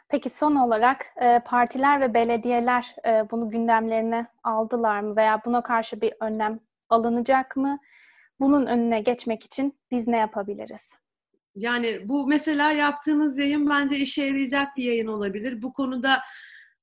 Peki 0.09 0.29
son 0.29 0.55
olarak 0.55 1.05
e, 1.21 1.39
partiler 1.39 2.01
ve 2.01 2.13
belediyeler 2.13 2.95
e, 3.05 3.29
bunu 3.31 3.49
gündemlerine 3.49 4.27
aldılar 4.43 4.99
mı 4.99 5.15
veya 5.15 5.41
buna 5.45 5.63
karşı 5.63 6.01
bir 6.01 6.13
önlem 6.19 6.59
alınacak 6.89 7.55
mı? 7.57 7.79
Bunun 8.39 8.65
önüne 8.65 9.01
geçmek 9.01 9.43
için 9.43 9.79
biz 9.91 10.07
ne 10.07 10.17
yapabiliriz? 10.17 10.93
Yani 11.55 11.99
bu 12.05 12.27
mesela 12.27 12.71
yaptığınız 12.71 13.37
yayın 13.37 13.69
bence 13.69 13.97
işe 13.97 14.23
yarayacak 14.23 14.77
bir 14.77 14.83
yayın 14.83 15.07
olabilir. 15.07 15.61
Bu 15.61 15.73
konuda 15.73 16.19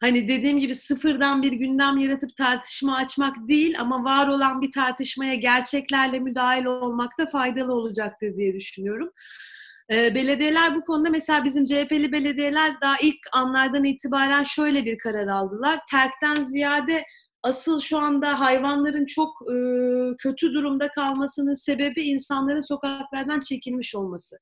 hani 0.01 0.29
dediğim 0.29 0.59
gibi 0.59 0.75
sıfırdan 0.75 1.43
bir 1.43 1.53
gündem 1.53 1.97
yaratıp 1.97 2.37
tartışma 2.37 2.97
açmak 2.97 3.37
değil 3.49 3.81
ama 3.81 4.05
var 4.05 4.29
olan 4.29 4.63
bir 4.63 4.73
tartışmaya 4.73 5.35
gerçeklerle 5.35 6.19
müdahil 6.19 6.65
olmak 6.65 7.19
da 7.19 7.27
faydalı 7.27 7.73
olacaktır 7.73 8.37
diye 8.37 8.55
düşünüyorum. 8.55 9.11
Ee, 9.91 10.15
belediyeler 10.15 10.75
bu 10.75 10.81
konuda 10.81 11.11
mesela 11.11 11.45
bizim 11.45 11.65
CHP'li 11.65 12.13
belediyeler 12.13 12.81
daha 12.81 12.97
ilk 13.03 13.19
anlardan 13.33 13.85
itibaren 13.85 14.43
şöyle 14.43 14.85
bir 14.85 14.99
karar 14.99 15.27
aldılar. 15.27 15.81
Terkten 15.91 16.35
ziyade 16.43 17.05
asıl 17.43 17.81
şu 17.81 17.99
anda 17.99 18.41
hayvanların 18.41 19.07
çok 19.07 19.29
e, 19.43 19.55
kötü 20.19 20.55
durumda 20.55 20.89
kalmasının 20.89 21.53
sebebi 21.53 22.03
insanların 22.03 22.61
sokaklardan 22.61 23.41
çekilmiş 23.41 23.95
olması. 23.95 24.37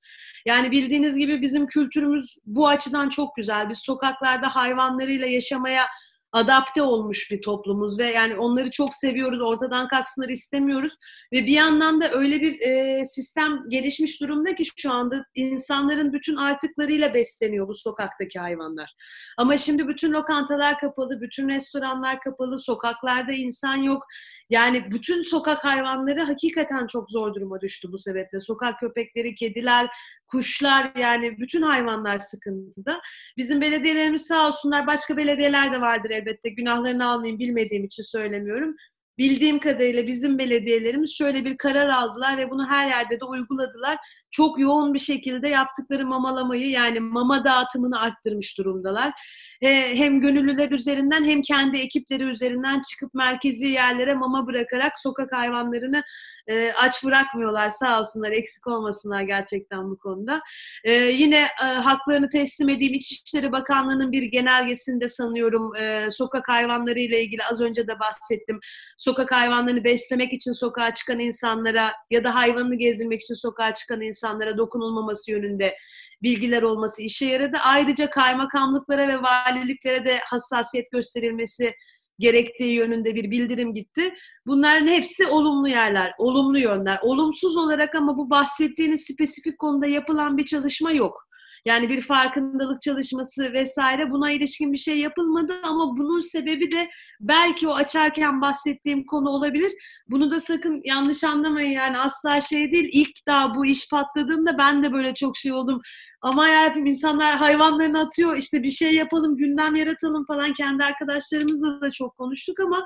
Yani 0.47 0.71
bildiğiniz 0.71 1.17
gibi 1.17 1.43
bizim 1.43 1.67
kültürümüz 1.67 2.37
bu 2.47 2.69
açıdan 2.69 3.09
çok 3.09 3.37
güzel. 3.37 3.69
Biz 3.69 3.78
sokaklarda 3.78 4.55
hayvanlarıyla 4.55 5.26
yaşamaya 5.26 5.83
adapte 6.32 6.82
olmuş 6.82 7.30
bir 7.30 7.42
toplumuz 7.42 7.99
ve 7.99 8.04
yani 8.04 8.37
onları 8.37 8.70
çok 8.70 8.94
seviyoruz, 8.94 9.40
ortadan 9.40 9.88
kalksınlar 9.88 10.28
istemiyoruz 10.28 10.97
ve 11.32 11.37
bir 11.37 11.52
yandan 11.52 12.00
da 12.00 12.11
öyle 12.11 12.40
bir 12.40 12.61
e, 12.61 13.04
sistem 13.04 13.58
gelişmiş 13.68 14.20
durumda 14.20 14.54
ki 14.54 14.64
şu 14.76 14.92
anda 14.92 15.25
insanların 15.35 16.12
bütün 16.12 16.37
artıklarıyla 16.37 17.14
besleniyor 17.14 17.68
bu 17.68 17.75
sokaktaki 17.75 18.38
hayvanlar. 18.38 18.94
Ama 19.38 19.56
şimdi 19.56 19.88
bütün 19.88 20.12
lokantalar 20.12 20.78
kapalı, 20.78 21.20
bütün 21.20 21.49
restoranlar 21.49 22.20
kapalı, 22.20 22.58
sokaklarda 22.58 23.32
insan 23.32 23.76
yok. 23.76 24.02
Yani 24.50 24.90
bütün 24.90 25.23
sokak 25.23 25.64
hayvanları 25.64 26.20
hakikaten 26.20 26.87
çok 26.87 27.11
zor 27.11 27.35
duruma 27.35 27.61
düştü 27.61 27.88
bu 27.92 27.99
sebeple. 27.99 28.40
Sokak 28.40 28.80
köpekleri, 28.80 29.35
kediler, 29.35 29.88
kuşlar 30.28 30.92
yani 30.99 31.38
bütün 31.38 31.62
hayvanlar 31.62 32.18
sıkıntıda. 32.18 33.00
Bizim 33.37 33.61
belediyelerimiz 33.61 34.26
sağ 34.26 34.49
olsunlar 34.49 34.87
başka 34.87 35.16
belediyeler 35.16 35.73
de 35.73 35.80
vardır 35.80 36.11
elbette. 36.11 36.49
Günahlarını 36.49 37.06
almayayım 37.06 37.38
bilmediğim 37.38 37.85
için 37.85 38.02
söylemiyorum. 38.02 38.76
Bildiğim 39.18 39.58
kadarıyla 39.58 40.06
bizim 40.06 40.38
belediyelerimiz 40.38 41.16
şöyle 41.18 41.44
bir 41.44 41.56
karar 41.56 41.88
aldılar 41.88 42.38
ve 42.38 42.50
bunu 42.50 42.66
her 42.66 42.87
yerde 42.87 43.20
de 43.20 43.25
uyguladılar. 43.25 43.99
Çok 44.30 44.58
yoğun 44.58 44.94
bir 44.94 44.99
şekilde 44.99 45.49
yaptıkları 45.49 46.06
mamalamayı 46.06 46.70
yani 46.70 47.00
mama 47.00 47.44
dağıtımını 47.44 48.00
arttırmış 48.00 48.58
durumdalar 48.58 49.12
hem 49.61 50.20
gönüllüler 50.20 50.70
üzerinden 50.70 51.25
hem 51.25 51.42
kendi 51.42 51.76
ekipleri 51.76 52.23
üzerinden 52.23 52.82
çıkıp 52.90 53.14
merkezi 53.14 53.66
yerlere 53.66 54.14
mama 54.14 54.47
bırakarak 54.47 54.99
sokak 54.99 55.32
hayvanlarını 55.32 56.02
e, 56.49 56.73
aç 56.73 57.05
bırakmıyorlar 57.05 57.69
sağ 57.69 57.99
olsunlar 57.99 58.31
eksik 58.31 58.67
olmasınlar 58.67 59.23
gerçekten 59.23 59.90
bu 59.90 59.99
konuda. 59.99 60.40
E, 60.85 60.93
yine 60.93 61.47
e, 61.62 61.64
haklarını 61.64 62.28
teslim 62.28 62.69
edeyim 62.69 62.95
İçişleri 62.95 63.52
Bakanlığı'nın 63.52 64.12
bir 64.12 64.23
genelgesinde 64.23 65.09
sanıyorum 65.09 65.76
e, 65.76 66.11
sokak 66.11 66.49
hayvanları 66.49 66.99
ile 66.99 67.25
ilgili 67.25 67.43
az 67.50 67.61
önce 67.61 67.87
de 67.88 67.99
bahsettim. 67.99 68.61
Sokak 68.99 69.33
hayvanlarını 69.33 69.85
beslemek 69.85 70.33
için 70.33 70.52
sokağa 70.52 70.95
çıkan 70.95 71.21
insanlara 71.21 71.93
ya 72.11 72.25
da 72.25 72.35
hayvanını 72.35 72.75
gezdirmek 72.75 73.21
için 73.23 73.35
sokağa 73.35 73.75
çıkan 73.75 74.00
insanlara 74.00 74.59
dokunulmaması 74.59 75.31
yönünde 75.31 75.75
bilgiler 76.23 76.62
olması 76.62 77.02
işe 77.02 77.26
yaradı. 77.26 77.57
Ayrıca 77.62 78.11
kaymakamlıklara 78.11 79.09
ve 79.09 79.23
valiliklere 79.23 80.05
de 80.05 80.19
hassasiyet 80.19 80.90
gösterilmesi 80.90 81.75
gerektiği 82.18 82.75
yönünde 82.75 83.14
bir 83.14 83.30
bildirim 83.30 83.75
gitti. 83.75 84.14
Bunların 84.46 84.88
hepsi 84.88 85.26
olumlu 85.26 85.68
yerler, 85.68 86.12
olumlu 86.18 86.58
yönler. 86.58 86.98
Olumsuz 87.02 87.56
olarak 87.56 87.94
ama 87.94 88.16
bu 88.16 88.30
bahsettiğiniz 88.30 89.04
spesifik 89.04 89.58
konuda 89.58 89.87
yapılan 89.87 90.38
bir 90.38 90.44
çalışma 90.44 90.92
yok. 90.92 91.28
Yani 91.64 91.88
bir 91.88 92.00
farkındalık 92.00 92.82
çalışması 92.82 93.52
vesaire 93.52 94.10
buna 94.10 94.30
ilişkin 94.30 94.72
bir 94.72 94.78
şey 94.78 94.98
yapılmadı 94.98 95.54
ama 95.62 95.96
bunun 95.96 96.20
sebebi 96.20 96.70
de 96.70 96.88
belki 97.20 97.68
o 97.68 97.72
açarken 97.72 98.40
bahsettiğim 98.40 99.06
konu 99.06 99.28
olabilir. 99.28 99.72
Bunu 100.10 100.30
da 100.30 100.40
sakın 100.40 100.80
yanlış 100.84 101.25
anlamayın 101.25 101.70
yani 101.70 101.98
asla 101.98 102.40
şey 102.40 102.72
değil. 102.72 102.88
İlk 102.92 103.26
daha 103.26 103.54
bu 103.54 103.66
iş 103.66 103.90
patladığında 103.90 104.58
ben 104.58 104.82
de 104.82 104.92
böyle 104.92 105.14
çok 105.14 105.37
şey 105.37 105.52
oldum. 105.52 105.80
Ama 106.20 106.48
yarabbim 106.48 106.87
insanlar 106.87 107.37
hayvanlarını 107.37 108.00
atıyor 108.00 108.37
işte 108.37 108.62
bir 108.62 108.70
şey 108.70 108.94
yapalım 108.94 109.37
gündem 109.37 109.75
yaratalım 109.75 110.25
falan 110.26 110.52
kendi 110.52 110.84
arkadaşlarımızla 110.84 111.80
da 111.80 111.92
çok 111.92 112.16
konuştuk 112.16 112.60
ama 112.60 112.84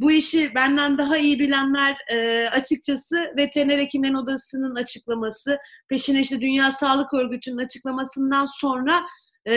bu 0.00 0.12
işi 0.12 0.54
benden 0.54 0.98
daha 0.98 1.16
iyi 1.16 1.38
bilenler 1.38 1.96
e, 2.12 2.48
açıkçası 2.48 3.32
Veteriner 3.36 3.78
Hekimlerin 3.78 4.14
Odası'nın 4.14 4.74
açıklaması, 4.74 5.58
peşine 5.88 6.20
işte 6.20 6.40
Dünya 6.40 6.70
Sağlık 6.70 7.14
Örgütü'nün 7.14 7.64
açıklamasından 7.64 8.46
sonra 8.60 9.02
e, 9.46 9.52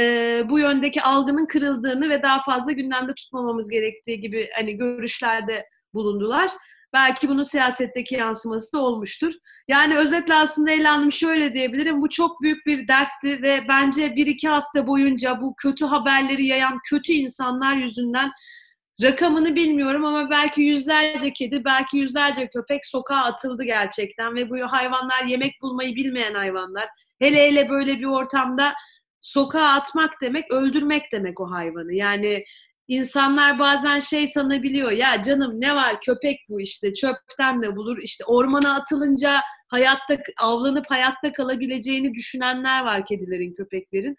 bu 0.50 0.60
yöndeki 0.60 1.02
algının 1.02 1.46
kırıldığını 1.46 2.10
ve 2.10 2.22
daha 2.22 2.42
fazla 2.42 2.72
gündemde 2.72 3.14
tutmamamız 3.14 3.70
gerektiği 3.70 4.20
gibi 4.20 4.50
hani 4.56 4.78
görüşlerde 4.78 5.66
bulundular. 5.94 6.52
Belki 6.94 7.30
bunun 7.30 7.44
siyasetteki 7.44 8.16
yansıması 8.16 8.74
da 8.74 8.80
olmuştur. 8.80 9.34
Yani 9.68 9.98
özetle 9.98 10.34
aslında 10.36 10.72
Ela 10.72 11.12
şöyle 11.12 11.54
diyebilirim. 11.54 12.02
Bu 12.02 12.10
çok 12.10 12.42
büyük 12.42 12.66
bir 12.66 12.88
dertti 12.88 13.42
ve 13.42 13.66
bence 13.68 14.16
bir 14.16 14.28
iki 14.28 14.48
hafta 14.50 14.88
boyunca 14.88 15.42
bu 15.42 15.56
kötü 15.56 15.86
haberleri 15.86 16.46
yayan 16.46 16.80
kötü 16.90 17.14
insanlar 17.14 17.76
yüzünden 17.76 18.32
rakamını 19.04 19.56
bilmiyorum 19.56 20.06
ama 20.06 20.30
belki 20.30 20.62
yüzlerce 20.62 21.34
kedi, 21.34 21.66
belki 21.66 21.98
yüzlerce 21.98 22.48
köpek 22.48 22.86
sokağa 22.86 23.22
atıldı 23.24 23.64
gerçekten 23.64 24.36
ve 24.36 24.50
bu 24.50 24.72
hayvanlar 24.72 25.24
yemek 25.24 25.62
bulmayı 25.62 25.96
bilmeyen 25.96 26.34
hayvanlar. 26.34 26.90
Hele 27.20 27.48
hele 27.48 27.70
böyle 27.70 28.00
bir 28.00 28.06
ortamda 28.06 28.74
sokağa 29.22 29.68
atmak 29.68 30.22
demek 30.22 30.52
öldürmek 30.52 31.12
demek 31.12 31.40
o 31.40 31.52
hayvanı. 31.52 31.94
Yani 31.94 32.44
insanlar 32.88 33.60
bazen 33.60 34.00
şey 34.00 34.28
sanabiliyor 34.28 34.92
ya 34.92 35.24
canım 35.24 35.62
ne 35.62 35.76
var 35.76 36.02
köpek 36.02 36.40
bu 36.50 36.62
işte 36.62 36.94
çöpten 36.94 37.62
de 37.62 37.76
bulur 37.76 37.98
işte 38.02 38.24
ormana 38.26 38.76
atılınca 38.76 39.42
hayatta 39.68 40.18
avlanıp 40.38 40.86
hayatta 40.90 41.32
kalabileceğini 41.32 42.14
düşünenler 42.14 42.84
var 42.84 43.06
kedilerin 43.06 43.54
köpeklerin. 43.54 44.16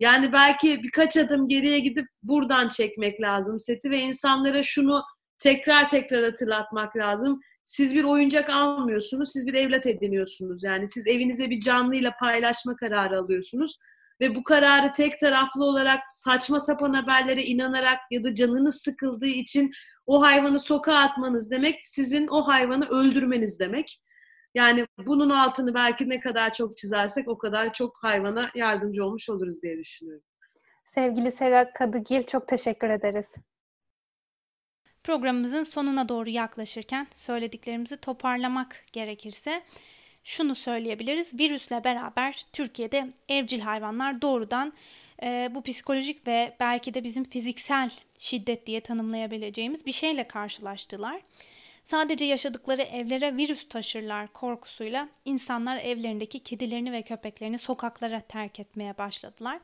Yani 0.00 0.32
belki 0.32 0.82
birkaç 0.82 1.16
adım 1.16 1.48
geriye 1.48 1.78
gidip 1.78 2.06
buradan 2.22 2.68
çekmek 2.68 3.20
lazım 3.20 3.58
seti 3.58 3.90
ve 3.90 3.98
insanlara 3.98 4.62
şunu 4.62 5.02
tekrar 5.38 5.88
tekrar 5.88 6.24
hatırlatmak 6.24 6.96
lazım. 6.96 7.40
Siz 7.64 7.94
bir 7.94 8.04
oyuncak 8.04 8.50
almıyorsunuz, 8.50 9.32
siz 9.32 9.46
bir 9.46 9.54
evlat 9.54 9.86
ediniyorsunuz. 9.86 10.64
Yani 10.64 10.88
siz 10.88 11.06
evinize 11.06 11.50
bir 11.50 11.60
canlıyla 11.60 12.12
paylaşma 12.20 12.76
kararı 12.76 13.18
alıyorsunuz 13.18 13.76
ve 14.20 14.34
bu 14.34 14.42
kararı 14.42 14.92
tek 14.92 15.20
taraflı 15.20 15.64
olarak 15.64 16.00
saçma 16.08 16.60
sapan 16.60 16.94
haberlere 16.94 17.42
inanarak 17.42 17.98
ya 18.10 18.24
da 18.24 18.34
canınız 18.34 18.82
sıkıldığı 18.82 19.26
için 19.26 19.72
o 20.06 20.22
hayvanı 20.22 20.60
sokağa 20.60 20.98
atmanız 20.98 21.50
demek 21.50 21.80
sizin 21.84 22.28
o 22.28 22.42
hayvanı 22.42 22.86
öldürmeniz 22.86 23.60
demek. 23.60 24.00
Yani 24.54 24.86
bunun 25.06 25.30
altını 25.30 25.74
belki 25.74 26.08
ne 26.08 26.20
kadar 26.20 26.54
çok 26.54 26.76
çizersek 26.76 27.28
o 27.28 27.38
kadar 27.38 27.72
çok 27.72 27.92
hayvana 28.02 28.42
yardımcı 28.54 29.04
olmuş 29.04 29.28
oluruz 29.28 29.62
diye 29.62 29.78
düşünüyorum. 29.78 30.24
Sevgili 30.84 31.32
Sera 31.32 31.72
Kadıgil 31.72 32.22
çok 32.22 32.48
teşekkür 32.48 32.90
ederiz. 32.90 33.26
Programımızın 35.02 35.62
sonuna 35.62 36.08
doğru 36.08 36.30
yaklaşırken 36.30 37.06
söylediklerimizi 37.14 37.96
toparlamak 37.96 38.84
gerekirse 38.92 39.62
şunu 40.24 40.54
söyleyebiliriz. 40.54 41.38
Virüsle 41.38 41.84
beraber 41.84 42.46
Türkiye'de 42.52 43.08
evcil 43.28 43.60
hayvanlar 43.60 44.22
doğrudan 44.22 44.72
e, 45.22 45.50
bu 45.54 45.62
psikolojik 45.62 46.26
ve 46.26 46.56
belki 46.60 46.94
de 46.94 47.04
bizim 47.04 47.24
fiziksel 47.24 47.90
şiddet 48.18 48.66
diye 48.66 48.80
tanımlayabileceğimiz 48.80 49.86
bir 49.86 49.92
şeyle 49.92 50.28
karşılaştılar. 50.28 51.20
Sadece 51.84 52.24
yaşadıkları 52.24 52.82
evlere 52.82 53.36
virüs 53.36 53.68
taşırlar 53.68 54.32
korkusuyla 54.32 55.08
insanlar 55.24 55.76
evlerindeki 55.76 56.38
kedilerini 56.38 56.92
ve 56.92 57.02
köpeklerini 57.02 57.58
sokaklara 57.58 58.20
terk 58.20 58.60
etmeye 58.60 58.98
başladılar. 58.98 59.60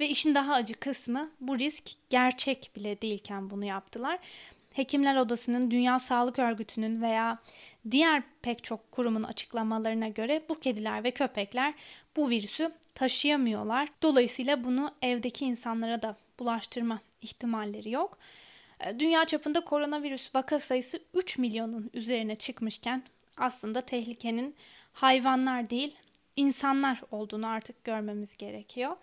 Ve 0.00 0.08
işin 0.08 0.34
daha 0.34 0.54
acı 0.54 0.74
kısmı 0.74 1.30
bu 1.40 1.58
risk 1.58 1.90
gerçek 2.10 2.70
bile 2.76 3.00
değilken 3.00 3.50
bunu 3.50 3.64
yaptılar. 3.64 4.18
Hekimler 4.74 5.16
Odası'nın, 5.16 5.70
Dünya 5.70 5.98
Sağlık 5.98 6.38
Örgütü'nün 6.38 7.02
veya 7.02 7.38
diğer 7.90 8.22
pek 8.42 8.64
çok 8.64 8.92
kurumun 8.92 9.22
açıklamalarına 9.22 10.08
göre 10.08 10.42
bu 10.48 10.60
kediler 10.60 11.04
ve 11.04 11.10
köpekler 11.10 11.74
bu 12.16 12.30
virüsü 12.30 12.72
taşıyamıyorlar. 12.94 13.88
Dolayısıyla 14.02 14.64
bunu 14.64 14.94
evdeki 15.02 15.44
insanlara 15.44 16.02
da 16.02 16.16
bulaştırma 16.38 17.00
ihtimalleri 17.22 17.90
yok. 17.90 18.18
Ee, 18.80 18.98
dünya 18.98 19.24
çapında 19.24 19.60
koronavirüs 19.60 20.34
vaka 20.34 20.60
sayısı 20.60 21.00
3 21.14 21.38
milyonun 21.38 21.90
üzerine 21.94 22.36
çıkmışken 22.36 23.02
aslında 23.36 23.80
tehlikenin 23.80 24.54
hayvanlar 24.92 25.70
değil 25.70 25.94
insanlar 26.36 27.02
olduğunu 27.10 27.46
artık 27.46 27.84
görmemiz 27.84 28.36
gerekiyor. 28.36 28.96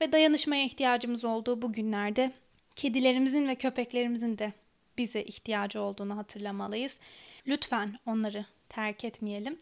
Ve 0.00 0.12
dayanışmaya 0.12 0.64
ihtiyacımız 0.64 1.24
olduğu 1.24 1.62
bu 1.62 1.72
günlerde 1.72 2.32
kedilerimizin 2.76 3.48
ve 3.48 3.54
köpeklerimizin 3.54 4.38
de 4.38 4.52
bize 4.98 5.22
ihtiyacı 5.22 5.80
olduğunu 5.80 6.16
hatırlamalıyız. 6.16 6.98
Lütfen 7.46 7.98
onları 8.06 8.44
terk 8.68 9.04
etmeyelim. 9.04 9.58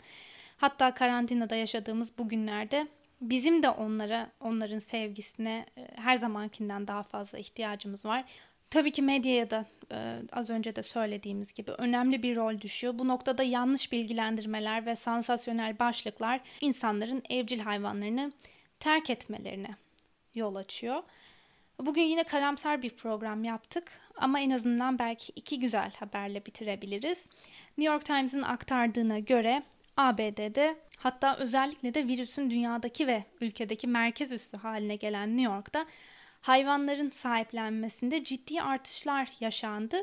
Hatta 0.56 0.94
karantinada 0.94 1.56
yaşadığımız 1.56 2.18
bu 2.18 2.28
günlerde 2.28 2.86
bizim 3.20 3.62
de 3.62 3.70
onlara, 3.70 4.30
onların 4.40 4.78
sevgisine 4.78 5.66
e, 5.76 5.88
her 5.96 6.16
zamankinden 6.16 6.86
daha 6.86 7.02
fazla 7.02 7.38
ihtiyacımız 7.38 8.04
var. 8.04 8.24
Tabii 8.70 8.90
ki 8.90 9.02
medyaya 9.02 9.50
da 9.50 9.66
e, 9.92 10.16
az 10.32 10.50
önce 10.50 10.76
de 10.76 10.82
söylediğimiz 10.82 11.54
gibi 11.54 11.70
önemli 11.70 12.22
bir 12.22 12.36
rol 12.36 12.60
düşüyor. 12.60 12.98
Bu 12.98 13.08
noktada 13.08 13.42
yanlış 13.42 13.92
bilgilendirmeler 13.92 14.86
ve 14.86 14.96
sansasyonel 14.96 15.78
başlıklar 15.78 16.40
insanların 16.60 17.22
evcil 17.30 17.60
hayvanlarını 17.60 18.32
terk 18.80 19.10
etmelerine 19.10 19.76
yol 20.34 20.54
açıyor. 20.54 21.02
Bugün 21.78 22.02
yine 22.02 22.24
karamsar 22.24 22.82
bir 22.82 22.90
program 22.90 23.44
yaptık 23.44 23.92
ama 24.20 24.40
en 24.40 24.50
azından 24.50 24.98
belki 24.98 25.32
iki 25.36 25.60
güzel 25.60 25.92
haberle 25.98 26.46
bitirebiliriz. 26.46 27.18
New 27.78 27.92
York 27.92 28.04
Times'ın 28.04 28.42
aktardığına 28.42 29.18
göre 29.18 29.62
ABD'de 29.96 30.76
hatta 30.96 31.36
özellikle 31.36 31.94
de 31.94 32.06
virüsün 32.06 32.50
dünyadaki 32.50 33.06
ve 33.06 33.24
ülkedeki 33.40 33.86
merkez 33.86 34.32
üssü 34.32 34.56
haline 34.56 34.96
gelen 34.96 35.36
New 35.36 35.54
York'ta 35.54 35.86
hayvanların 36.40 37.10
sahiplenmesinde 37.10 38.24
ciddi 38.24 38.62
artışlar 38.62 39.28
yaşandı 39.40 40.02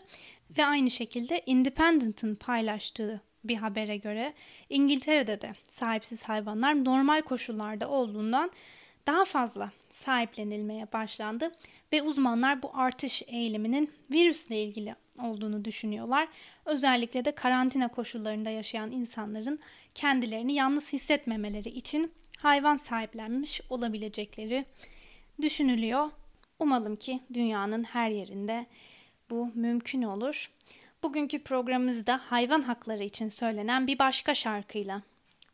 ve 0.58 0.66
aynı 0.66 0.92
şekilde 0.92 1.42
Independent'ın 1.46 2.36
paylaştığı 2.36 3.22
bir 3.44 3.56
habere 3.56 3.98
göre 3.98 4.34
İngiltere'de 4.70 5.42
de 5.42 5.54
sahipsiz 5.72 6.24
hayvanlar 6.24 6.86
normal 6.86 7.22
koşullarda 7.22 7.90
olduğundan 7.90 8.52
daha 9.08 9.26
fazla 9.26 9.72
sahiplenilmeye 9.98 10.88
başlandı 10.94 11.52
ve 11.94 12.02
uzmanlar 12.02 12.62
bu 12.62 12.72
artış 12.74 13.24
eğiliminin 13.28 13.92
virüsle 14.12 14.64
ilgili 14.64 14.96
olduğunu 15.24 15.66
düşünüyorlar. 15.66 16.28
Özellikle 16.66 17.26
de 17.26 17.32
karantina 17.32 17.88
koşullarında 17.88 18.50
yaşayan 18.50 18.92
insanların 18.92 19.60
kendilerini 19.96 20.54
yalnız 20.54 20.94
hissetmemeleri 20.94 21.70
için 21.70 22.12
hayvan 22.38 22.78
sahiplenmiş 22.78 23.62
olabilecekleri 23.70 24.66
düşünülüyor. 25.42 26.10
Umalım 26.60 26.96
ki 26.96 27.20
dünyanın 27.34 27.84
her 27.84 28.10
yerinde 28.10 28.66
bu 29.30 29.52
mümkün 29.56 30.02
olur. 30.02 30.52
Bugünkü 31.04 31.44
programımızda 31.44 32.22
hayvan 32.26 32.62
hakları 32.62 33.04
için 33.04 33.30
söylenen 33.30 33.88
bir 33.88 34.00
başka 34.00 34.36
şarkıyla 34.36 35.02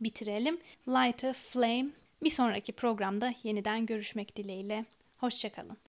bitirelim. 0.01 0.59
Light 0.87 1.23
a 1.23 1.33
Flame. 1.33 2.02
Bir 2.23 2.29
sonraki 2.29 2.71
programda 2.71 3.33
yeniden 3.43 3.85
görüşmek 3.85 4.35
dileğiyle. 4.35 4.85
Hoşçakalın. 5.17 5.77